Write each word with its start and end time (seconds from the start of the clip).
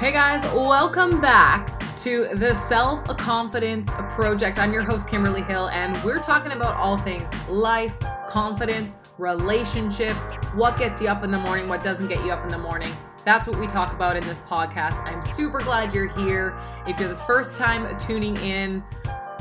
Hey 0.00 0.12
guys, 0.12 0.42
welcome 0.54 1.20
back 1.20 1.94
to 1.98 2.30
the 2.36 2.54
Self 2.54 3.04
Confidence 3.18 3.90
Project. 4.08 4.58
I'm 4.58 4.72
your 4.72 4.80
host, 4.82 5.06
Kimberly 5.10 5.42
Hill, 5.42 5.68
and 5.68 6.02
we're 6.02 6.20
talking 6.20 6.52
about 6.52 6.76
all 6.76 6.96
things 6.96 7.28
life, 7.50 7.92
confidence, 8.26 8.94
relationships, 9.18 10.24
what 10.54 10.78
gets 10.78 11.02
you 11.02 11.08
up 11.08 11.22
in 11.22 11.30
the 11.30 11.38
morning, 11.38 11.68
what 11.68 11.84
doesn't 11.84 12.08
get 12.08 12.24
you 12.24 12.32
up 12.32 12.42
in 12.42 12.48
the 12.48 12.56
morning. 12.56 12.94
That's 13.26 13.46
what 13.46 13.60
we 13.60 13.66
talk 13.66 13.92
about 13.92 14.16
in 14.16 14.26
this 14.26 14.40
podcast. 14.40 15.04
I'm 15.04 15.20
super 15.34 15.60
glad 15.60 15.92
you're 15.92 16.08
here. 16.08 16.58
If 16.86 16.98
you're 16.98 17.10
the 17.10 17.16
first 17.16 17.58
time 17.58 17.94
tuning 17.98 18.38
in, 18.38 18.82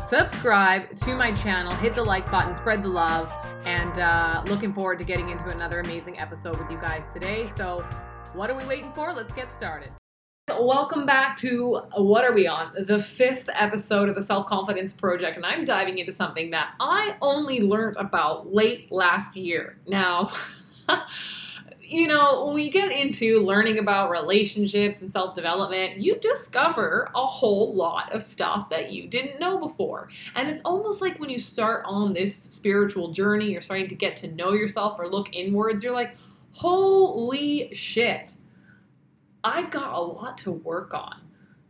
subscribe 0.05 0.93
to 0.93 1.15
my 1.15 1.31
channel, 1.31 1.73
hit 1.73 1.95
the 1.95 2.03
like 2.03 2.29
button, 2.29 2.53
spread 2.53 2.83
the 2.83 2.89
love, 2.89 3.31
and 3.63 3.97
uh, 3.97 4.43
looking 4.45 4.73
forward 4.73 4.99
to 4.99 5.05
getting 5.05 5.29
into 5.29 5.47
another 5.47 5.79
amazing 5.79 6.19
episode 6.19 6.59
with 6.59 6.69
you 6.69 6.77
guys 6.77 7.05
today. 7.13 7.47
So, 7.47 7.87
what 8.33 8.49
are 8.49 8.57
we 8.57 8.65
waiting 8.65 8.91
for? 8.91 9.13
Let's 9.13 9.31
get 9.31 9.53
started. 9.53 9.91
Welcome 10.57 11.05
back 11.05 11.37
to 11.39 11.81
what 11.95 12.25
are 12.25 12.33
we 12.33 12.47
on? 12.47 12.71
The 12.85 13.01
fifth 13.01 13.49
episode 13.53 14.09
of 14.09 14.15
the 14.15 14.23
Self 14.23 14.47
Confidence 14.47 14.93
Project, 14.93 15.37
and 15.37 15.45
I'm 15.45 15.63
diving 15.63 15.99
into 15.99 16.11
something 16.11 16.49
that 16.51 16.73
I 16.79 17.15
only 17.21 17.61
learned 17.61 17.97
about 17.97 18.51
late 18.51 18.91
last 18.91 19.35
year. 19.35 19.77
Now, 19.85 20.31
you 21.81 22.07
know, 22.07 22.45
when 22.45 22.55
we 22.55 22.69
get 22.69 22.91
into 22.91 23.45
learning 23.45 23.77
about 23.77 24.09
relationships 24.09 25.01
and 25.01 25.11
self 25.11 25.35
development, 25.35 25.97
you 25.97 26.19
discover 26.19 27.11
a 27.13 27.25
whole 27.25 27.75
lot 27.75 28.11
of 28.11 28.25
stuff 28.25 28.69
that 28.69 28.91
you 28.91 29.07
didn't 29.07 29.39
know 29.39 29.59
before. 29.59 30.09
And 30.35 30.49
it's 30.49 30.61
almost 30.65 30.99
like 30.99 31.19
when 31.19 31.29
you 31.29 31.39
start 31.39 31.83
on 31.85 32.13
this 32.13 32.35
spiritual 32.35 33.11
journey, 33.11 33.51
you're 33.51 33.61
starting 33.61 33.87
to 33.87 33.95
get 33.95 34.15
to 34.17 34.27
know 34.27 34.53
yourself 34.53 34.99
or 34.99 35.07
look 35.07 35.33
inwards, 35.33 35.83
you're 35.83 35.93
like, 35.93 36.17
holy 36.53 37.73
shit 37.73 38.33
I 39.43 39.63
got 39.63 39.93
a 39.93 40.01
lot 40.01 40.37
to 40.39 40.51
work 40.51 40.93
on. 40.93 41.21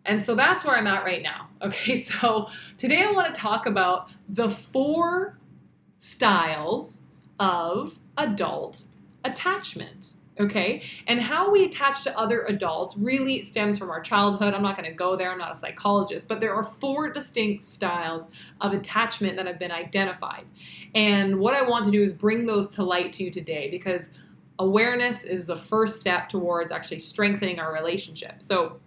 And 0.05 0.23
so 0.23 0.33
that's 0.33 0.65
where 0.65 0.75
I'm 0.75 0.87
at 0.87 1.03
right 1.03 1.21
now. 1.21 1.47
Okay, 1.61 2.01
so 2.01 2.47
today 2.77 3.03
I 3.03 3.11
want 3.11 3.35
to 3.35 3.37
talk 3.37 3.65
about 3.65 4.09
the 4.29 4.47
four 4.47 5.37
styles 5.97 7.01
of 7.37 7.99
adult 8.17 8.83
attachment. 9.25 10.13
Okay, 10.39 10.83
and 11.05 11.19
how 11.19 11.51
we 11.51 11.65
attach 11.65 12.05
to 12.05 12.17
other 12.17 12.43
adults 12.43 12.95
really 12.95 13.43
stems 13.43 13.77
from 13.77 13.89
our 13.89 13.99
childhood. 13.99 14.53
I'm 14.53 14.61
not 14.61 14.77
going 14.77 14.89
to 14.89 14.95
go 14.95 15.17
there, 15.17 15.33
I'm 15.33 15.37
not 15.37 15.51
a 15.51 15.55
psychologist, 15.57 16.29
but 16.29 16.39
there 16.39 16.53
are 16.53 16.63
four 16.63 17.09
distinct 17.09 17.63
styles 17.63 18.27
of 18.61 18.71
attachment 18.71 19.35
that 19.35 19.45
have 19.45 19.59
been 19.59 19.73
identified. 19.73 20.45
And 20.95 21.39
what 21.39 21.55
I 21.55 21.63
want 21.63 21.83
to 21.85 21.91
do 21.91 22.01
is 22.01 22.13
bring 22.13 22.45
those 22.45 22.69
to 22.75 22.83
light 22.85 23.11
to 23.13 23.25
you 23.25 23.31
today 23.31 23.69
because 23.69 24.11
awareness 24.59 25.23
is 25.23 25.45
the 25.45 25.55
first 25.55 25.99
step 25.99 26.29
towards 26.29 26.71
actually 26.71 26.99
strengthening 26.99 27.59
our 27.59 27.73
relationship. 27.73 28.35
So, 28.39 28.79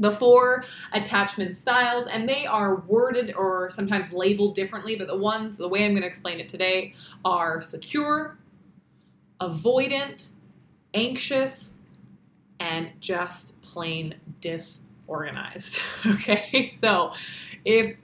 the 0.00 0.12
four 0.12 0.64
attachment 0.92 1.56
styles, 1.56 2.06
and 2.06 2.28
they 2.28 2.46
are 2.46 2.76
worded 2.86 3.34
or 3.34 3.68
sometimes 3.70 4.12
labeled 4.12 4.54
differently, 4.54 4.94
but 4.94 5.08
the 5.08 5.16
ones, 5.16 5.56
the 5.56 5.66
way 5.66 5.84
I'm 5.84 5.90
going 5.90 6.02
to 6.02 6.06
explain 6.06 6.38
it 6.38 6.48
today, 6.48 6.94
are 7.24 7.62
secure, 7.62 8.38
avoidant, 9.40 10.28
anxious, 10.94 11.74
and 12.60 12.90
just 13.00 13.60
plain 13.60 14.14
disorganized. 14.40 15.80
okay, 16.06 16.70
so 16.80 17.12
if 17.64 17.96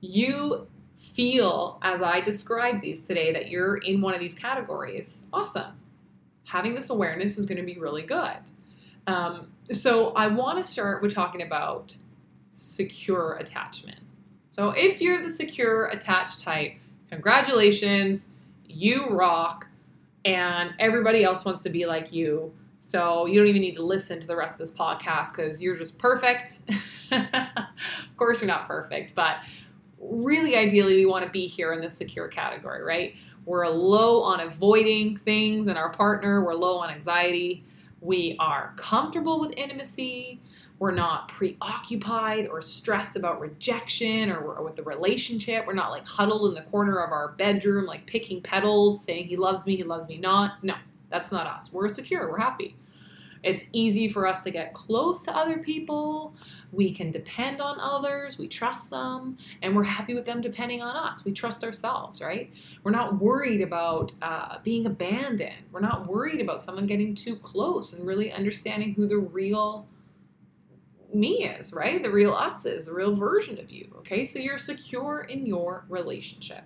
you 0.00 0.68
feel, 1.00 1.80
as 1.82 2.02
I 2.02 2.20
describe 2.20 2.80
these 2.80 3.02
today, 3.04 3.32
that 3.32 3.48
you're 3.48 3.78
in 3.78 4.00
one 4.00 4.14
of 4.14 4.20
these 4.20 4.34
categories, 4.34 5.24
awesome 5.32 5.79
having 6.50 6.74
this 6.74 6.90
awareness 6.90 7.38
is 7.38 7.46
going 7.46 7.58
to 7.58 7.64
be 7.64 7.78
really 7.78 8.02
good. 8.02 8.38
Um, 9.06 9.52
so 9.70 10.10
I 10.10 10.26
want 10.26 10.58
to 10.58 10.64
start 10.64 11.00
with 11.00 11.14
talking 11.14 11.42
about 11.42 11.96
secure 12.50 13.36
attachment. 13.36 14.00
So 14.50 14.70
if 14.70 15.00
you're 15.00 15.22
the 15.22 15.30
secure 15.30 15.86
attached 15.86 16.40
type, 16.40 16.72
congratulations, 17.08 18.26
you 18.66 19.08
rock, 19.10 19.68
and 20.24 20.74
everybody 20.80 21.22
else 21.22 21.44
wants 21.44 21.62
to 21.62 21.70
be 21.70 21.86
like 21.86 22.12
you. 22.12 22.52
So 22.80 23.26
you 23.26 23.38
don't 23.38 23.48
even 23.48 23.62
need 23.62 23.76
to 23.76 23.84
listen 23.84 24.18
to 24.18 24.26
the 24.26 24.36
rest 24.36 24.54
of 24.54 24.58
this 24.58 24.72
podcast 24.72 25.36
because 25.36 25.62
you're 25.62 25.76
just 25.76 25.98
perfect. 25.98 26.58
of 27.12 28.16
course, 28.16 28.40
you're 28.40 28.48
not 28.48 28.66
perfect, 28.66 29.14
but 29.14 29.36
really 30.00 30.56
ideally, 30.56 30.96
we 30.96 31.06
want 31.06 31.24
to 31.24 31.30
be 31.30 31.46
here 31.46 31.72
in 31.72 31.80
the 31.80 31.90
secure 31.90 32.26
category, 32.26 32.82
right? 32.82 33.14
We're 33.44 33.66
low 33.68 34.22
on 34.22 34.40
avoiding 34.40 35.16
things 35.18 35.68
in 35.68 35.76
our 35.76 35.90
partner. 35.90 36.44
We're 36.44 36.54
low 36.54 36.78
on 36.78 36.90
anxiety. 36.90 37.64
We 38.00 38.36
are 38.38 38.74
comfortable 38.76 39.40
with 39.40 39.52
intimacy. 39.56 40.40
We're 40.78 40.92
not 40.92 41.28
preoccupied 41.28 42.48
or 42.48 42.62
stressed 42.62 43.14
about 43.14 43.38
rejection 43.38 44.30
or, 44.30 44.38
or, 44.38 44.64
with 44.64 44.76
the 44.76 44.82
relationship. 44.82 45.66
We're 45.66 45.74
not 45.74 45.90
like 45.90 46.06
huddled 46.06 46.48
in 46.48 46.54
the 46.54 46.70
corner 46.70 47.00
of 47.00 47.12
our 47.12 47.32
bedroom, 47.32 47.84
like 47.84 48.06
picking 48.06 48.40
petals, 48.40 49.04
saying 49.04 49.26
he 49.26 49.36
loves 49.36 49.66
me, 49.66 49.76
he 49.76 49.82
loves 49.82 50.08
me 50.08 50.16
not. 50.16 50.64
No, 50.64 50.74
that's 51.10 51.30
not 51.30 51.46
us. 51.46 51.70
We're 51.70 51.88
secure, 51.88 52.30
we're 52.30 52.38
happy. 52.38 52.76
It's 53.42 53.64
easy 53.72 54.08
for 54.08 54.26
us 54.26 54.42
to 54.44 54.50
get 54.50 54.74
close 54.74 55.22
to 55.22 55.34
other 55.34 55.58
people. 55.58 56.34
We 56.72 56.92
can 56.92 57.10
depend 57.10 57.60
on 57.60 57.80
others. 57.80 58.38
We 58.38 58.48
trust 58.48 58.90
them. 58.90 59.38
And 59.62 59.74
we're 59.74 59.84
happy 59.84 60.14
with 60.14 60.26
them 60.26 60.40
depending 60.40 60.82
on 60.82 60.94
us. 60.94 61.24
We 61.24 61.32
trust 61.32 61.64
ourselves, 61.64 62.20
right? 62.20 62.52
We're 62.84 62.90
not 62.90 63.20
worried 63.20 63.62
about 63.62 64.12
uh, 64.22 64.58
being 64.62 64.86
abandoned. 64.86 65.64
We're 65.72 65.80
not 65.80 66.06
worried 66.06 66.40
about 66.40 66.62
someone 66.62 66.86
getting 66.86 67.14
too 67.14 67.36
close 67.36 67.92
and 67.92 68.06
really 68.06 68.30
understanding 68.30 68.94
who 68.94 69.06
the 69.08 69.18
real 69.18 69.86
me 71.12 71.44
is, 71.44 71.72
right? 71.72 72.02
The 72.02 72.10
real 72.10 72.32
us 72.32 72.66
is, 72.66 72.86
the 72.86 72.94
real 72.94 73.14
version 73.14 73.58
of 73.58 73.70
you, 73.70 73.92
okay? 73.98 74.24
So 74.24 74.38
you're 74.38 74.58
secure 74.58 75.22
in 75.22 75.44
your 75.44 75.84
relationship. 75.88 76.62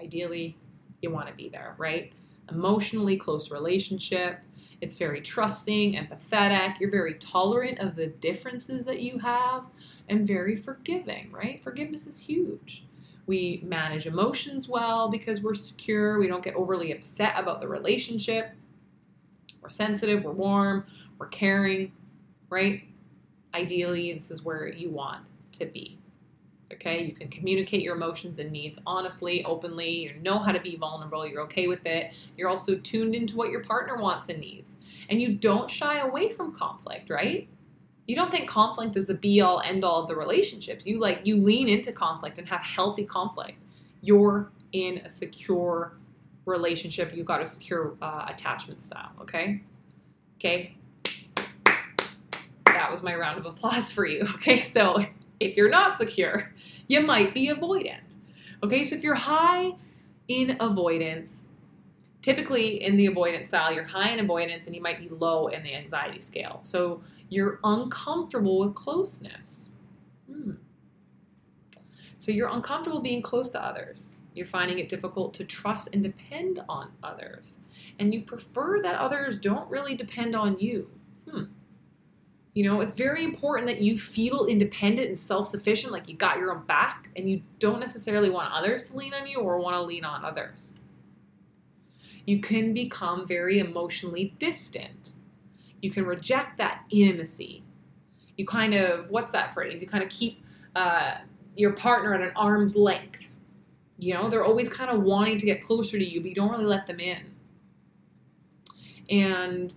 Ideally, 0.00 0.56
you 1.02 1.10
want 1.10 1.26
to 1.28 1.34
be 1.34 1.48
there, 1.48 1.74
right? 1.76 2.12
Emotionally 2.50 3.16
close 3.16 3.50
relationship 3.50 4.38
it's 4.80 4.96
very 4.96 5.20
trusting, 5.20 5.94
empathetic. 5.94 6.78
You're 6.78 6.90
very 6.90 7.14
tolerant 7.14 7.78
of 7.80 7.96
the 7.96 8.06
differences 8.06 8.84
that 8.84 9.00
you 9.00 9.18
have 9.18 9.64
and 10.08 10.26
very 10.26 10.56
forgiving, 10.56 11.30
right? 11.32 11.62
Forgiveness 11.62 12.06
is 12.06 12.18
huge. 12.18 12.84
We 13.26 13.62
manage 13.64 14.06
emotions 14.06 14.68
well 14.68 15.10
because 15.10 15.42
we're 15.42 15.54
secure. 15.54 16.18
We 16.18 16.28
don't 16.28 16.42
get 16.42 16.54
overly 16.54 16.92
upset 16.92 17.34
about 17.36 17.60
the 17.60 17.68
relationship. 17.68 18.52
We're 19.60 19.68
sensitive, 19.68 20.24
we're 20.24 20.32
warm, 20.32 20.86
we're 21.18 21.26
caring, 21.26 21.92
right? 22.48 22.84
Ideally, 23.52 24.12
this 24.14 24.30
is 24.30 24.44
where 24.44 24.68
you 24.68 24.90
want 24.90 25.24
to 25.52 25.66
be. 25.66 25.97
Okay, 26.70 27.02
you 27.02 27.12
can 27.12 27.28
communicate 27.28 27.80
your 27.80 27.96
emotions 27.96 28.38
and 28.38 28.52
needs 28.52 28.78
honestly, 28.86 29.42
openly. 29.44 29.90
You 29.90 30.14
know 30.20 30.38
how 30.38 30.52
to 30.52 30.60
be 30.60 30.76
vulnerable. 30.76 31.26
You're 31.26 31.42
okay 31.42 31.66
with 31.66 31.86
it. 31.86 32.12
You're 32.36 32.50
also 32.50 32.76
tuned 32.76 33.14
into 33.14 33.36
what 33.36 33.50
your 33.50 33.64
partner 33.64 33.96
wants 33.96 34.28
and 34.28 34.38
needs. 34.38 34.76
And 35.08 35.20
you 35.20 35.34
don't 35.34 35.70
shy 35.70 35.98
away 35.98 36.30
from 36.30 36.54
conflict, 36.54 37.08
right? 37.08 37.48
You 38.06 38.16
don't 38.16 38.30
think 38.30 38.48
conflict 38.48 38.96
is 38.96 39.06
the 39.06 39.14
be 39.14 39.40
all 39.40 39.60
end 39.60 39.84
all 39.84 40.02
of 40.02 40.08
the 40.08 40.16
relationship. 40.16 40.82
You 40.84 40.98
like 40.98 41.20
you 41.24 41.36
lean 41.36 41.68
into 41.68 41.92
conflict 41.92 42.38
and 42.38 42.48
have 42.48 42.60
healthy 42.60 43.04
conflict. 43.04 43.58
You're 44.02 44.50
in 44.72 44.98
a 45.04 45.10
secure 45.10 45.92
relationship. 46.44 47.14
You've 47.14 47.26
got 47.26 47.40
a 47.40 47.46
secure 47.46 47.96
uh, 48.02 48.26
attachment 48.28 48.82
style. 48.82 49.10
Okay, 49.22 49.62
okay. 50.36 50.74
That 52.64 52.90
was 52.90 53.02
my 53.02 53.14
round 53.14 53.38
of 53.38 53.46
applause 53.46 53.90
for 53.90 54.06
you. 54.06 54.26
Okay, 54.36 54.60
so 54.60 55.04
if 55.40 55.56
you're 55.56 55.68
not 55.68 55.98
secure, 55.98 56.52
you 56.88 57.00
might 57.02 57.32
be 57.32 57.48
avoidant. 57.48 58.16
Okay, 58.62 58.82
so 58.82 58.96
if 58.96 59.04
you're 59.04 59.14
high 59.14 59.74
in 60.26 60.56
avoidance, 60.58 61.46
typically 62.22 62.82
in 62.82 62.96
the 62.96 63.06
avoidance 63.06 63.48
style, 63.48 63.72
you're 63.72 63.84
high 63.84 64.10
in 64.10 64.18
avoidance 64.18 64.66
and 64.66 64.74
you 64.74 64.82
might 64.82 64.98
be 64.98 65.08
low 65.08 65.46
in 65.46 65.62
the 65.62 65.74
anxiety 65.74 66.20
scale. 66.20 66.58
So 66.62 67.02
you're 67.28 67.60
uncomfortable 67.62 68.58
with 68.60 68.74
closeness. 68.74 69.72
Hmm. 70.26 70.52
So 72.18 72.32
you're 72.32 72.48
uncomfortable 72.48 73.00
being 73.00 73.22
close 73.22 73.50
to 73.50 73.64
others. 73.64 74.16
You're 74.34 74.46
finding 74.46 74.78
it 74.78 74.88
difficult 74.88 75.34
to 75.34 75.44
trust 75.44 75.90
and 75.92 76.02
depend 76.02 76.60
on 76.68 76.90
others. 77.02 77.58
And 77.98 78.12
you 78.12 78.22
prefer 78.22 78.80
that 78.82 78.96
others 78.96 79.38
don't 79.38 79.68
really 79.70 79.94
depend 79.94 80.34
on 80.34 80.58
you. 80.58 80.90
Hmm. 81.30 81.44
You 82.58 82.64
know, 82.64 82.80
it's 82.80 82.92
very 82.92 83.22
important 83.22 83.68
that 83.68 83.82
you 83.82 83.96
feel 83.96 84.46
independent 84.46 85.08
and 85.08 85.20
self 85.20 85.48
sufficient, 85.48 85.92
like 85.92 86.08
you 86.08 86.16
got 86.16 86.38
your 86.38 86.50
own 86.50 86.66
back, 86.66 87.08
and 87.14 87.30
you 87.30 87.42
don't 87.60 87.78
necessarily 87.78 88.30
want 88.30 88.52
others 88.52 88.88
to 88.88 88.96
lean 88.96 89.14
on 89.14 89.28
you 89.28 89.38
or 89.38 89.60
want 89.60 89.76
to 89.76 89.82
lean 89.82 90.04
on 90.04 90.24
others. 90.24 90.76
You 92.26 92.40
can 92.40 92.72
become 92.72 93.28
very 93.28 93.60
emotionally 93.60 94.34
distant. 94.40 95.10
You 95.82 95.92
can 95.92 96.04
reject 96.04 96.58
that 96.58 96.82
intimacy. 96.90 97.62
You 98.36 98.44
kind 98.44 98.74
of, 98.74 99.08
what's 99.08 99.30
that 99.30 99.54
phrase? 99.54 99.80
You 99.80 99.86
kind 99.86 100.02
of 100.02 100.10
keep 100.10 100.44
uh, 100.74 101.18
your 101.54 101.74
partner 101.74 102.12
at 102.12 102.22
an 102.22 102.32
arm's 102.34 102.74
length. 102.74 103.20
You 104.00 104.14
know, 104.14 104.28
they're 104.28 104.44
always 104.44 104.68
kind 104.68 104.90
of 104.90 105.02
wanting 105.02 105.38
to 105.38 105.46
get 105.46 105.62
closer 105.62 105.96
to 105.96 106.04
you, 106.04 106.20
but 106.20 106.30
you 106.30 106.34
don't 106.34 106.50
really 106.50 106.64
let 106.64 106.88
them 106.88 106.98
in. 106.98 107.22
And 109.08 109.72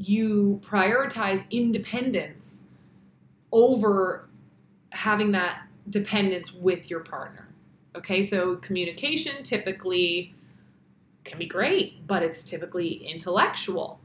you 0.00 0.60
prioritize 0.64 1.48
independence 1.50 2.62
over 3.52 4.28
having 4.90 5.32
that 5.32 5.62
dependence 5.90 6.54
with 6.54 6.90
your 6.90 7.00
partner. 7.00 7.48
Okay, 7.94 8.22
so 8.22 8.56
communication 8.56 9.42
typically 9.42 10.34
can 11.24 11.38
be 11.38 11.44
great, 11.44 12.06
but 12.06 12.22
it's 12.22 12.42
typically 12.42 13.06
intellectual. 13.06 14.00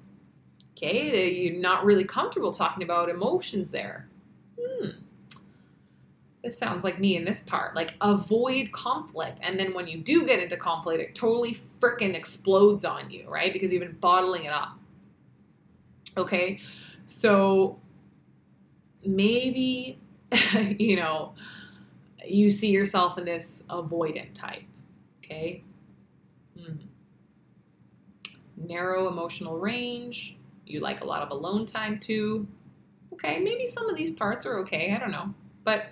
Okay, 0.73 1.31
you're 1.31 1.61
not 1.61 1.85
really 1.85 2.03
comfortable 2.03 2.51
talking 2.51 2.83
about 2.83 3.07
emotions 3.07 3.71
there. 3.71 4.09
Hmm. 4.59 4.89
This 6.43 6.57
sounds 6.57 6.83
like 6.83 6.99
me 6.99 7.15
in 7.15 7.23
this 7.23 7.41
part. 7.41 7.73
Like, 7.73 7.93
avoid 8.01 8.73
conflict. 8.73 9.39
And 9.41 9.57
then 9.57 9.73
when 9.73 9.87
you 9.87 9.97
do 9.97 10.25
get 10.25 10.39
into 10.39 10.57
conflict, 10.57 11.01
it 11.01 11.15
totally 11.15 11.57
freaking 11.79 12.15
explodes 12.15 12.83
on 12.83 13.09
you, 13.09 13.29
right? 13.29 13.53
Because 13.53 13.71
you've 13.71 13.81
been 13.81 13.97
bottling 14.01 14.43
it 14.43 14.51
up. 14.51 14.77
Okay, 16.17 16.59
so 17.05 17.79
maybe, 19.05 19.99
you 20.79 20.95
know, 20.95 21.33
you 22.25 22.49
see 22.49 22.69
yourself 22.69 23.17
in 23.17 23.25
this 23.25 23.63
avoidant 23.69 24.33
type. 24.33 24.63
Okay. 25.23 25.63
Hmm. 26.57 26.75
Narrow 28.57 29.07
emotional 29.07 29.57
range. 29.57 30.37
You 30.65 30.79
like 30.79 31.01
a 31.01 31.05
lot 31.05 31.21
of 31.21 31.29
alone 31.29 31.65
time 31.65 31.99
too. 31.99 32.47
Okay, 33.13 33.39
maybe 33.39 33.67
some 33.67 33.89
of 33.89 33.95
these 33.95 34.11
parts 34.11 34.45
are 34.45 34.59
okay. 34.59 34.93
I 34.93 34.99
don't 34.99 35.11
know. 35.11 35.33
But 35.63 35.87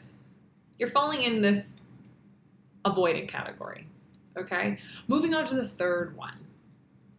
you're 0.79 0.89
falling 0.89 1.21
in 1.21 1.41
this 1.41 1.75
avoidant 2.85 3.27
category. 3.27 3.87
Okay. 4.37 4.79
Moving 5.07 5.33
on 5.33 5.45
to 5.47 5.55
the 5.55 5.67
third 5.67 6.15
one. 6.17 6.37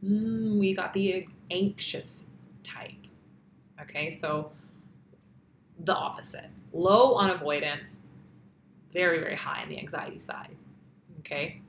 Mm, 0.04 0.58
we 0.58 0.74
got 0.74 0.92
the 0.92 1.26
anxious 1.50 2.26
type. 2.64 2.92
Okay, 3.80 4.10
so 4.10 4.50
the 5.78 5.94
opposite. 5.94 6.50
Low 6.72 7.14
on 7.14 7.30
avoidance, 7.30 8.02
very, 8.92 9.18
very 9.20 9.36
high 9.36 9.62
on 9.62 9.68
the 9.68 9.78
anxiety 9.78 10.18
side. 10.18 10.56
Okay. 11.20 11.60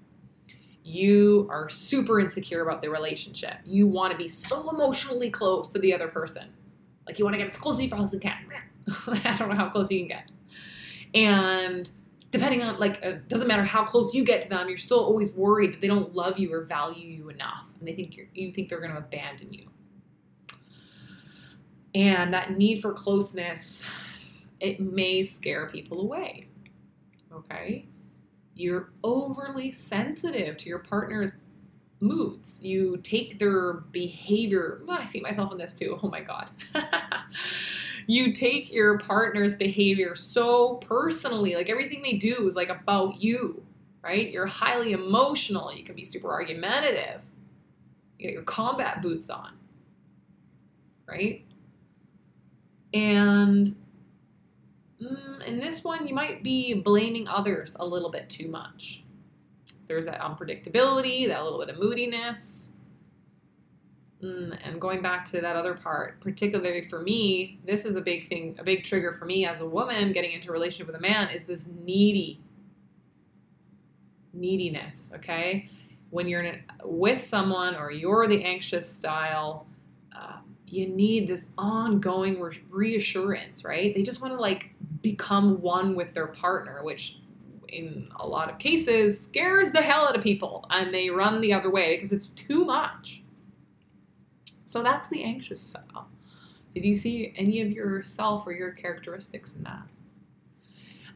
You 0.83 1.47
are 1.49 1.67
super 1.69 2.19
insecure 2.19 2.61
about 2.61 2.81
the 2.81 2.89
relationship. 2.89 3.55
You 3.65 3.87
want 3.87 4.11
to 4.11 4.17
be 4.17 4.27
so 4.27 4.69
emotionally 4.69 5.31
close 5.31 5.67
to 5.69 5.79
the 5.79 5.93
other 5.93 6.07
person. 6.07 6.49
Like 7.07 7.17
you 7.17 7.25
want 7.25 7.33
to 7.33 7.37
get 7.39 7.51
as 7.51 7.57
close 7.57 7.75
as 7.75 8.13
you 8.13 8.19
can. 8.19 8.37
I 9.07 9.35
don't 9.37 9.49
know 9.49 9.55
how 9.55 9.69
close 9.69 9.89
you 9.89 9.99
can 9.99 10.07
get. 10.07 10.31
And 11.15 11.89
depending 12.31 12.61
on 12.61 12.77
like 12.79 13.01
it 13.01 13.27
doesn't 13.27 13.47
matter 13.47 13.63
how 13.63 13.83
close 13.85 14.13
you 14.13 14.23
get 14.23 14.41
to 14.43 14.49
them, 14.49 14.67
you're 14.67 14.77
still 14.77 14.99
always 14.99 15.31
worried 15.31 15.73
that 15.73 15.81
they 15.81 15.87
don't 15.87 16.13
love 16.13 16.37
you 16.37 16.53
or 16.53 16.61
value 16.61 17.07
you 17.07 17.29
enough, 17.29 17.65
and 17.79 17.87
they 17.87 17.93
think 17.93 18.19
you 18.33 18.51
think 18.51 18.69
they're 18.69 18.81
going 18.81 18.91
to 18.91 18.97
abandon 18.97 19.53
you. 19.53 19.67
And 21.95 22.31
that 22.33 22.57
need 22.57 22.81
for 22.81 22.93
closeness, 22.93 23.83
it 24.59 24.79
may 24.79 25.23
scare 25.23 25.67
people 25.67 26.01
away 26.01 26.47
okay? 27.35 27.85
You're 28.55 28.91
overly 29.03 29.71
sensitive 29.71 30.57
to 30.57 30.69
your 30.69 30.79
partner's 30.79 31.39
moods. 31.99 32.63
You 32.63 32.97
take 32.97 33.39
their 33.39 33.73
behavior. 33.73 34.81
Well, 34.85 34.99
I 35.01 35.05
see 35.05 35.21
myself 35.21 35.51
in 35.51 35.57
this 35.57 35.73
too. 35.73 35.99
Oh 36.01 36.09
my 36.09 36.21
God. 36.21 36.49
you 38.07 38.31
take 38.31 38.71
your 38.71 38.97
partner's 38.99 39.55
behavior 39.55 40.15
so 40.15 40.75
personally. 40.75 41.55
Like 41.55 41.69
everything 41.69 42.01
they 42.01 42.13
do 42.13 42.47
is 42.47 42.55
like 42.55 42.69
about 42.69 43.21
you, 43.21 43.63
right? 44.01 44.29
You're 44.31 44.45
highly 44.45 44.93
emotional. 44.93 45.73
You 45.73 45.83
can 45.83 45.95
be 45.95 46.05
super 46.05 46.31
argumentative. 46.31 47.21
You 48.19 48.29
got 48.29 48.33
your 48.33 48.43
combat 48.43 49.01
boots 49.01 49.29
on, 49.29 49.53
right? 51.07 51.43
And 52.95 53.75
mm, 55.01 55.45
in 55.45 55.59
this 55.59 55.83
one, 55.83 56.07
you 56.07 56.15
might 56.15 56.43
be 56.43 56.73
blaming 56.73 57.27
others 57.27 57.75
a 57.77 57.85
little 57.85 58.09
bit 58.09 58.29
too 58.29 58.47
much. 58.47 59.03
There's 59.87 60.05
that 60.05 60.21
unpredictability, 60.21 61.27
that 61.27 61.43
little 61.43 61.59
bit 61.59 61.69
of 61.69 61.77
moodiness. 61.77 62.69
Mm, 64.23 64.57
and 64.63 64.79
going 64.79 65.01
back 65.01 65.25
to 65.25 65.41
that 65.41 65.57
other 65.57 65.73
part, 65.73 66.21
particularly 66.21 66.83
for 66.83 67.01
me, 67.01 67.59
this 67.65 67.83
is 67.83 67.97
a 67.97 68.01
big 68.01 68.27
thing, 68.27 68.55
a 68.59 68.63
big 68.63 68.85
trigger 68.85 69.11
for 69.11 69.25
me 69.25 69.45
as 69.45 69.59
a 69.59 69.67
woman 69.67 70.13
getting 70.13 70.31
into 70.31 70.49
a 70.49 70.53
relationship 70.53 70.87
with 70.87 70.95
a 70.95 71.01
man 71.01 71.29
is 71.29 71.43
this 71.43 71.65
needy 71.83 72.39
neediness, 74.31 75.11
okay? 75.13 75.69
When 76.11 76.29
you're 76.29 76.43
a, 76.43 76.61
with 76.85 77.21
someone 77.21 77.75
or 77.75 77.91
you're 77.91 78.27
the 78.27 78.43
anxious 78.43 78.89
style, 78.89 79.67
you 80.75 80.87
need 80.87 81.27
this 81.27 81.47
ongoing 81.57 82.43
reassurance, 82.69 83.63
right? 83.63 83.95
They 83.95 84.03
just 84.03 84.21
want 84.21 84.33
to 84.33 84.39
like 84.39 84.71
become 85.01 85.61
one 85.61 85.95
with 85.95 86.13
their 86.13 86.27
partner, 86.27 86.83
which 86.83 87.19
in 87.69 88.09
a 88.19 88.27
lot 88.27 88.51
of 88.51 88.59
cases 88.59 89.19
scares 89.19 89.71
the 89.71 89.81
hell 89.81 90.07
out 90.07 90.15
of 90.15 90.23
people 90.23 90.65
and 90.69 90.93
they 90.93 91.09
run 91.09 91.41
the 91.41 91.53
other 91.53 91.71
way 91.71 91.95
because 91.95 92.11
it's 92.11 92.27
too 92.29 92.65
much. 92.65 93.23
So 94.65 94.83
that's 94.83 95.09
the 95.09 95.23
anxious 95.23 95.61
style. 95.61 96.09
Did 96.73 96.83
you 96.83 96.93
see 96.93 97.33
any 97.37 97.61
of 97.61 97.71
yourself 97.71 98.45
or 98.45 98.51
your 98.51 98.71
characteristics 98.71 99.53
in 99.53 99.63
that? 99.63 99.83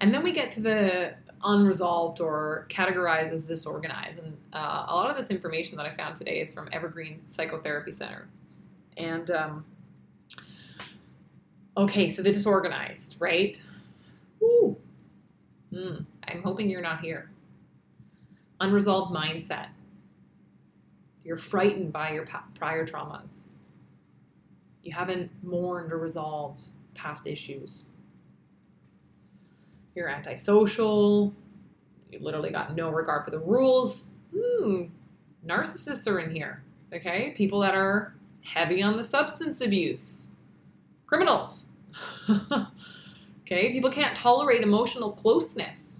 And 0.01 0.13
then 0.13 0.23
we 0.23 0.31
get 0.31 0.51
to 0.53 0.61
the 0.61 1.15
unresolved 1.44 2.21
or 2.21 2.67
categorized 2.69 3.31
as 3.31 3.47
disorganized. 3.47 4.19
And 4.19 4.38
uh, 4.53 4.85
a 4.88 4.95
lot 4.95 5.09
of 5.09 5.17
this 5.17 5.29
information 5.29 5.75
that 5.77 5.85
I 5.85 5.91
found 5.91 6.15
today 6.15 6.39
is 6.39 6.53
from 6.53 6.69
Evergreen 6.71 7.21
Psychotherapy 7.27 7.91
Center. 7.91 8.29
And 8.99 9.31
um, 9.31 9.65
okay, 11.77 12.09
so 12.09 12.21
the 12.21 12.31
disorganized, 12.31 13.15
right? 13.17 13.59
Ooh. 14.43 14.75
Mm, 15.73 16.05
I'm 16.27 16.43
hoping 16.43 16.69
you're 16.69 16.81
not 16.81 16.99
here. 16.99 17.31
Unresolved 18.59 19.15
mindset. 19.15 19.67
You're 21.23 21.37
frightened 21.37 21.93
by 21.93 22.11
your 22.11 22.27
prior 22.55 22.85
traumas. 22.85 23.47
You 24.83 24.93
haven't 24.93 25.31
mourned 25.43 25.93
or 25.93 25.97
resolved 25.97 26.63
past 26.93 27.25
issues. 27.25 27.85
You're 29.95 30.09
antisocial. 30.09 31.33
You 32.11 32.19
literally 32.19 32.49
got 32.49 32.75
no 32.75 32.89
regard 32.89 33.23
for 33.23 33.31
the 33.31 33.39
rules. 33.39 34.07
Hmm. 34.35 34.85
Narcissists 35.45 36.07
are 36.07 36.19
in 36.19 36.31
here. 36.31 36.63
Okay? 36.94 37.33
People 37.37 37.59
that 37.59 37.75
are 37.75 38.15
heavy 38.43 38.81
on 38.81 38.97
the 38.97 39.03
substance 39.03 39.61
abuse. 39.61 40.27
Criminals. 41.05 41.65
okay, 42.29 43.71
people 43.71 43.91
can't 43.91 44.15
tolerate 44.15 44.61
emotional 44.61 45.11
closeness, 45.11 45.99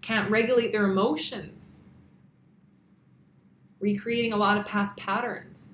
can't 0.00 0.30
regulate 0.30 0.72
their 0.72 0.84
emotions, 0.84 1.80
recreating 3.80 4.32
a 4.32 4.36
lot 4.36 4.58
of 4.58 4.66
past 4.66 4.96
patterns. 4.96 5.72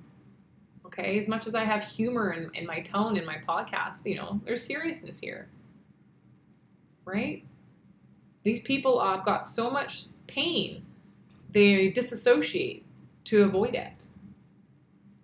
Okay, 0.85 1.19
as 1.19 1.27
much 1.27 1.45
as 1.45 1.55
I 1.55 1.63
have 1.63 1.83
humor 1.83 2.31
in, 2.31 2.49
in 2.53 2.65
my 2.65 2.79
tone 2.79 3.17
in 3.17 3.25
my 3.25 3.37
podcast, 3.37 4.05
you 4.05 4.15
know, 4.15 4.39
there's 4.45 4.63
seriousness 4.63 5.19
here. 5.19 5.47
Right? 7.03 7.43
These 8.43 8.61
people 8.61 8.99
uh, 8.99 9.15
have 9.15 9.25
got 9.25 9.47
so 9.47 9.69
much 9.69 10.05
pain, 10.27 10.85
they 11.51 11.89
disassociate 11.89 12.85
to 13.25 13.43
avoid 13.43 13.73
it 13.73 14.05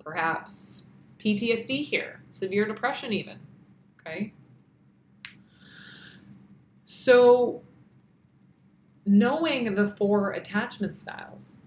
perhaps 0.03 0.83
PTSD 1.19 1.83
here, 1.83 2.21
severe 2.31 2.65
depression, 2.65 3.13
even. 3.13 3.39
Okay. 3.99 4.33
So, 6.85 7.61
knowing 9.05 9.75
the 9.75 9.87
four 9.87 10.31
attachment 10.31 10.97
styles, 10.97 11.59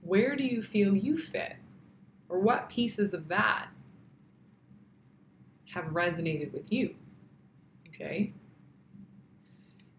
where 0.00 0.34
do 0.36 0.44
you 0.44 0.62
feel 0.62 0.96
you 0.96 1.16
fit? 1.16 1.56
Or 2.28 2.38
what 2.38 2.68
pieces 2.68 3.12
of 3.14 3.28
that 3.28 3.68
have 5.74 5.84
resonated 5.86 6.52
with 6.52 6.72
you? 6.72 6.94
Okay. 7.88 8.32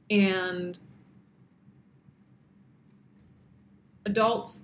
And 0.10 0.78
adults 4.06 4.64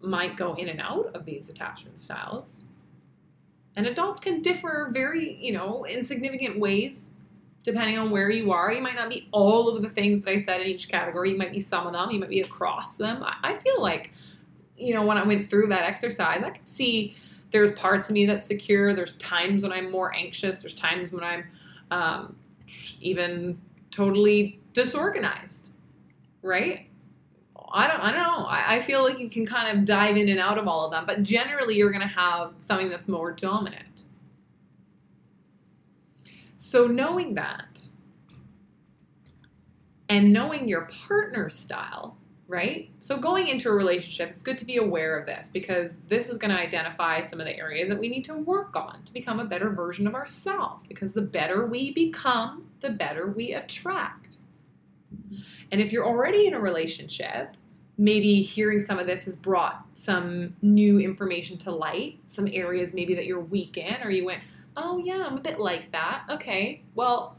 might 0.00 0.36
go 0.36 0.54
in 0.54 0.68
and 0.68 0.80
out 0.80 1.10
of 1.14 1.24
these 1.24 1.48
attachment 1.48 1.98
styles. 1.98 2.64
And 3.76 3.86
adults 3.86 4.20
can 4.20 4.40
differ 4.40 4.90
very, 4.92 5.34
you 5.34 5.52
know, 5.52 5.84
in 5.84 6.02
significant 6.02 6.58
ways 6.58 7.06
depending 7.66 7.98
on 7.98 8.10
where 8.10 8.30
you 8.30 8.52
are. 8.52 8.72
You 8.72 8.80
might 8.80 8.94
not 8.94 9.08
be 9.08 9.28
all 9.32 9.68
of 9.68 9.82
the 9.82 9.88
things 9.88 10.20
that 10.20 10.30
I 10.30 10.36
said 10.36 10.60
in 10.60 10.68
each 10.68 10.88
category. 10.88 11.32
You 11.32 11.36
might 11.36 11.50
be 11.50 11.58
some 11.58 11.84
of 11.84 11.92
them. 11.92 12.12
You 12.12 12.20
might 12.20 12.28
be 12.28 12.40
across 12.40 12.96
them. 12.96 13.24
I, 13.42 13.54
feel 13.54 13.82
like, 13.82 14.12
you 14.76 14.94
know, 14.94 15.04
when 15.04 15.18
I 15.18 15.24
went 15.24 15.50
through 15.50 15.66
that 15.68 15.82
exercise, 15.82 16.44
I 16.44 16.50
could 16.50 16.68
see 16.68 17.16
there's 17.50 17.72
parts 17.72 18.08
of 18.08 18.14
me 18.14 18.24
that's 18.24 18.46
secure. 18.46 18.94
There's 18.94 19.14
times 19.14 19.64
when 19.64 19.72
I'm 19.72 19.90
more 19.90 20.14
anxious. 20.14 20.62
There's 20.62 20.76
times 20.76 21.10
when 21.10 21.24
I'm 21.24 21.44
um, 21.90 22.36
even 23.00 23.60
totally 23.90 24.60
disorganized, 24.72 25.70
right? 26.42 26.88
I 27.76 27.86
don't 27.86 28.00
I 28.00 28.12
don't 28.12 28.22
know. 28.22 28.46
I, 28.46 28.76
I 28.76 28.80
feel 28.80 29.02
like 29.02 29.18
you 29.18 29.28
can 29.28 29.46
kind 29.46 29.76
of 29.76 29.84
dive 29.84 30.16
in 30.16 30.28
and 30.28 30.40
out 30.40 30.58
of 30.58 30.66
all 30.66 30.84
of 30.84 30.90
them, 30.90 31.04
but 31.06 31.22
generally 31.22 31.76
you're 31.76 31.92
gonna 31.92 32.06
have 32.06 32.54
something 32.58 32.88
that's 32.88 33.08
more 33.08 33.32
dominant. 33.32 34.04
So 36.56 36.86
knowing 36.86 37.34
that 37.34 37.86
and 40.08 40.32
knowing 40.32 40.68
your 40.68 40.88
partner's 41.06 41.54
style, 41.54 42.16
right? 42.48 42.90
So 42.98 43.16
going 43.16 43.48
into 43.48 43.68
a 43.68 43.74
relationship, 43.74 44.30
it's 44.30 44.42
good 44.42 44.58
to 44.58 44.64
be 44.64 44.76
aware 44.76 45.18
of 45.18 45.26
this 45.26 45.50
because 45.50 45.98
this 46.08 46.28
is 46.28 46.38
going 46.38 46.52
to 46.52 46.60
identify 46.60 47.22
some 47.22 47.40
of 47.40 47.46
the 47.46 47.56
areas 47.56 47.88
that 47.88 47.98
we 47.98 48.08
need 48.08 48.24
to 48.24 48.34
work 48.34 48.76
on 48.76 49.02
to 49.04 49.12
become 49.12 49.40
a 49.40 49.44
better 49.44 49.70
version 49.70 50.06
of 50.06 50.14
ourselves 50.14 50.84
because 50.88 51.12
the 51.12 51.22
better 51.22 51.66
we 51.66 51.92
become, 51.92 52.66
the 52.80 52.90
better 52.90 53.26
we 53.26 53.52
attract. 53.52 54.36
And 55.72 55.80
if 55.80 55.92
you're 55.92 56.06
already 56.06 56.46
in 56.46 56.54
a 56.54 56.60
relationship, 56.60 57.56
maybe 57.98 58.42
hearing 58.42 58.82
some 58.82 58.98
of 58.98 59.06
this 59.06 59.24
has 59.24 59.36
brought 59.36 59.86
some 59.94 60.54
new 60.62 60.98
information 60.98 61.56
to 61.58 61.70
light, 61.70 62.18
some 62.26 62.48
areas 62.52 62.92
maybe 62.92 63.14
that 63.14 63.26
you're 63.26 63.40
weak 63.40 63.76
in, 63.76 64.02
or 64.02 64.10
you 64.10 64.24
went, 64.24 64.42
oh, 64.76 64.98
yeah, 64.98 65.24
I'm 65.26 65.38
a 65.38 65.40
bit 65.40 65.58
like 65.58 65.92
that. 65.92 66.24
Okay, 66.30 66.82
well, 66.94 67.36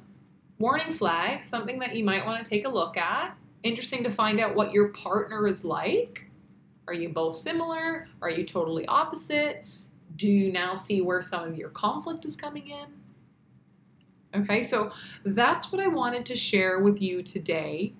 warning 0.58 0.94
flag, 0.94 1.44
something 1.44 1.80
that 1.80 1.96
you 1.96 2.04
might 2.04 2.26
want 2.26 2.44
to 2.44 2.50
take 2.50 2.66
a 2.66 2.70
look 2.70 2.98
at. 2.98 3.38
Interesting 3.64 4.04
to 4.04 4.10
find 4.10 4.40
out 4.40 4.56
what 4.56 4.72
your 4.72 4.90
partner 4.90 5.48
is 5.48 5.64
like. 5.64 6.24
Are 6.88 6.94
you 6.94 7.10
both 7.10 7.38
similar? 7.38 8.08
Are 8.22 8.30
you 8.30 8.46
totally 8.46 8.86
opposite? 8.88 9.66
Do 10.16 10.28
you 10.28 10.52
now 10.52 10.76
see 10.76 11.02
where 11.02 11.22
some 11.22 11.48
of 11.48 11.58
your 11.58 11.70
conflict 11.70 12.26
is 12.26 12.36
coming 12.36 12.70
in? 12.70 14.42
Okay, 14.42 14.64
so 14.64 14.92
that's 15.24 15.72
what 15.72 15.82
I 15.82 15.88
wanted 15.88 16.26
to 16.28 16.38
share 16.38 16.80
with 16.80 17.02
you 17.02 17.22
today. 17.22 17.94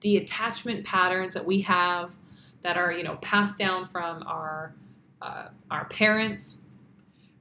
The 0.00 0.16
attachment 0.18 0.84
patterns 0.84 1.34
that 1.34 1.44
we 1.44 1.62
have 1.62 2.14
that 2.62 2.76
are, 2.76 2.92
you 2.92 3.02
know, 3.02 3.16
passed 3.16 3.58
down 3.58 3.88
from 3.88 4.22
our 4.24 4.74
uh, 5.20 5.48
our 5.70 5.86
parents, 5.86 6.58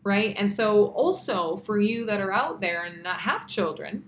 right? 0.04 0.36
And 0.38 0.52
so 0.52 0.88
also 0.88 1.58
for 1.58 1.80
you 1.80 2.06
that 2.06 2.20
are 2.20 2.32
out 2.32 2.60
there 2.60 2.84
and 2.84 3.04
not 3.04 3.20
have 3.22 3.48
children, 3.48 4.06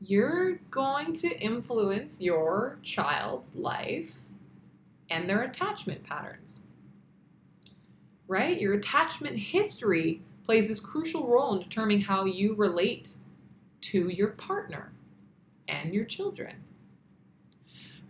you're 0.00 0.56
going 0.70 1.12
to 1.14 1.38
influence 1.38 2.20
your 2.20 2.78
child's 2.82 3.54
life 3.54 4.12
and 5.10 5.28
their 5.28 5.42
attachment 5.42 6.04
patterns. 6.04 6.62
Right? 8.26 8.60
Your 8.60 8.74
attachment 8.74 9.38
history 9.38 10.22
plays 10.44 10.68
this 10.68 10.80
crucial 10.80 11.26
role 11.26 11.54
in 11.54 11.62
determining 11.62 12.00
how 12.00 12.24
you 12.24 12.54
relate 12.54 13.14
to 13.82 14.08
your 14.08 14.28
partner 14.28 14.92
and 15.68 15.92
your 15.92 16.04
children. 16.04 16.56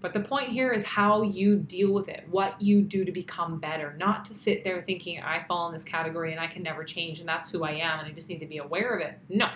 But 0.00 0.14
the 0.14 0.20
point 0.20 0.48
here 0.48 0.72
is 0.72 0.84
how 0.84 1.22
you 1.22 1.56
deal 1.56 1.92
with 1.92 2.08
it, 2.08 2.26
what 2.30 2.60
you 2.60 2.80
do 2.80 3.04
to 3.04 3.12
become 3.12 3.58
better, 3.58 3.94
not 3.98 4.24
to 4.26 4.34
sit 4.34 4.64
there 4.64 4.82
thinking, 4.82 5.20
I 5.20 5.44
fall 5.46 5.66
in 5.68 5.74
this 5.74 5.84
category 5.84 6.32
and 6.32 6.40
I 6.40 6.46
can 6.46 6.62
never 6.62 6.84
change 6.84 7.20
and 7.20 7.28
that's 7.28 7.50
who 7.50 7.64
I 7.64 7.72
am 7.72 8.00
and 8.00 8.08
I 8.08 8.12
just 8.12 8.28
need 8.28 8.40
to 8.40 8.46
be 8.46 8.58
aware 8.58 8.94
of 8.94 9.02
it. 9.02 9.18
No. 9.28 9.50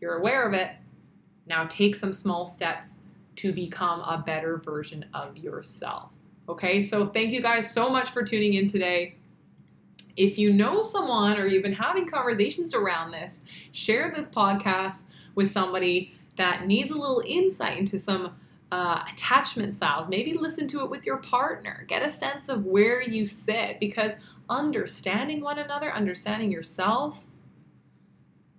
You're 0.00 0.16
aware 0.16 0.46
of 0.46 0.54
it, 0.54 0.70
now 1.46 1.66
take 1.66 1.94
some 1.94 2.12
small 2.12 2.46
steps 2.46 2.98
to 3.36 3.52
become 3.52 4.00
a 4.00 4.22
better 4.24 4.56
version 4.58 5.04
of 5.14 5.36
yourself. 5.36 6.10
Okay, 6.48 6.82
so 6.82 7.06
thank 7.06 7.30
you 7.30 7.40
guys 7.40 7.72
so 7.72 7.88
much 7.88 8.10
for 8.10 8.22
tuning 8.24 8.54
in 8.54 8.66
today. 8.66 9.14
If 10.16 10.36
you 10.36 10.52
know 10.52 10.82
someone 10.82 11.38
or 11.38 11.46
you've 11.46 11.62
been 11.62 11.72
having 11.72 12.06
conversations 12.06 12.74
around 12.74 13.12
this, 13.12 13.40
share 13.70 14.12
this 14.14 14.26
podcast 14.26 15.04
with 15.36 15.48
somebody 15.48 16.14
that 16.36 16.66
needs 16.66 16.90
a 16.90 16.96
little 16.96 17.22
insight 17.24 17.78
into 17.78 17.98
some 17.98 18.34
uh, 18.70 19.02
attachment 19.12 19.74
styles. 19.74 20.08
Maybe 20.08 20.34
listen 20.34 20.68
to 20.68 20.84
it 20.84 20.90
with 20.90 21.06
your 21.06 21.18
partner. 21.18 21.84
Get 21.88 22.02
a 22.02 22.10
sense 22.10 22.48
of 22.48 22.66
where 22.66 23.02
you 23.02 23.24
sit 23.24 23.80
because 23.80 24.12
understanding 24.48 25.40
one 25.40 25.58
another, 25.58 25.92
understanding 25.92 26.50
yourself, 26.50 27.24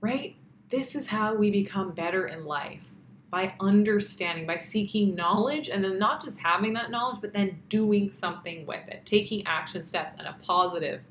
right? 0.01 0.35
This 0.69 0.95
is 0.95 1.07
how 1.07 1.35
we 1.35 1.51
become 1.51 1.91
better 1.91 2.27
in 2.27 2.45
life 2.45 2.87
by 3.31 3.53
understanding, 3.59 4.47
by 4.47 4.57
seeking 4.57 5.13
knowledge, 5.13 5.69
and 5.69 5.83
then 5.83 5.99
not 5.99 6.23
just 6.23 6.39
having 6.39 6.73
that 6.73 6.89
knowledge, 6.89 7.19
but 7.21 7.33
then 7.33 7.59
doing 7.69 8.11
something 8.11 8.65
with 8.65 8.87
it, 8.87 9.05
taking 9.05 9.45
action 9.45 9.83
steps 9.83 10.13
in 10.13 10.21
a 10.21 10.35
positive, 10.41 11.01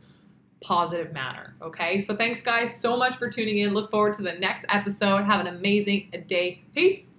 positive 0.60 1.12
manner. 1.12 1.54
Okay, 1.62 2.00
so 2.00 2.16
thanks, 2.16 2.42
guys, 2.42 2.74
so 2.80 2.96
much 2.96 3.16
for 3.16 3.30
tuning 3.30 3.58
in. 3.58 3.72
Look 3.72 3.90
forward 3.90 4.14
to 4.14 4.22
the 4.22 4.32
next 4.32 4.64
episode. 4.68 5.24
Have 5.24 5.40
an 5.40 5.46
amazing 5.46 6.12
day. 6.26 6.62
Peace. 6.74 7.10